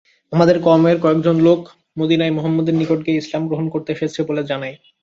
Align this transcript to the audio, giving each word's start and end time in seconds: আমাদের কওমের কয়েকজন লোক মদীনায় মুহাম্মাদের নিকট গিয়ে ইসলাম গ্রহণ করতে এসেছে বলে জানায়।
আমাদের 0.31 0.57
কওমের 0.61 0.97
কয়েকজন 1.01 1.37
লোক 1.39 1.61
মদীনায় 1.97 2.33
মুহাম্মাদের 2.33 2.75
নিকট 2.77 2.99
গিয়ে 3.05 3.19
ইসলাম 3.19 3.43
গ্রহণ 3.47 3.67
করতে 3.69 3.89
এসেছে 3.91 4.19
বলে 4.23 4.41
জানায়। 4.43 4.75